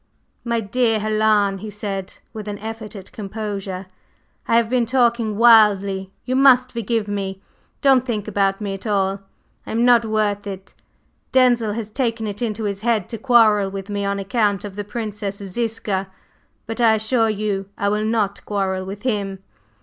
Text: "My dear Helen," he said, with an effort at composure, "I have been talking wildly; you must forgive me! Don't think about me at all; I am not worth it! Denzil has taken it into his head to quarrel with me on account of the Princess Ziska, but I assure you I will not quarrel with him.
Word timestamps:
"My 0.43 0.61
dear 0.61 0.97
Helen," 0.97 1.59
he 1.59 1.69
said, 1.69 2.13
with 2.33 2.47
an 2.47 2.57
effort 2.57 2.95
at 2.95 3.11
composure, 3.11 3.85
"I 4.47 4.57
have 4.57 4.67
been 4.67 4.87
talking 4.87 5.37
wildly; 5.37 6.11
you 6.25 6.35
must 6.35 6.71
forgive 6.71 7.07
me! 7.07 7.39
Don't 7.83 8.03
think 8.03 8.27
about 8.27 8.59
me 8.59 8.73
at 8.73 8.87
all; 8.87 9.19
I 9.67 9.69
am 9.71 9.85
not 9.85 10.03
worth 10.03 10.47
it! 10.47 10.73
Denzil 11.31 11.73
has 11.73 11.91
taken 11.91 12.25
it 12.25 12.41
into 12.41 12.63
his 12.63 12.81
head 12.81 13.09
to 13.09 13.19
quarrel 13.19 13.69
with 13.69 13.91
me 13.91 14.03
on 14.03 14.17
account 14.17 14.65
of 14.65 14.75
the 14.75 14.83
Princess 14.83 15.35
Ziska, 15.37 16.09
but 16.65 16.81
I 16.81 16.95
assure 16.95 17.29
you 17.29 17.69
I 17.77 17.87
will 17.89 18.03
not 18.03 18.43
quarrel 18.43 18.83
with 18.83 19.03
him. 19.03 19.43